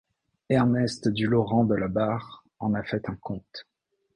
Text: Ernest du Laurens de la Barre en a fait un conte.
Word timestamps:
Ernest 0.49 1.09
du 1.13 1.27
Laurens 1.27 1.65
de 1.67 1.75
la 1.75 1.87
Barre 1.87 2.43
en 2.57 2.73
a 2.73 2.81
fait 2.81 3.07
un 3.07 3.13
conte. 3.17 3.67